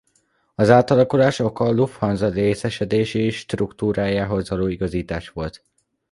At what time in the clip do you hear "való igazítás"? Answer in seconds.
4.49-5.29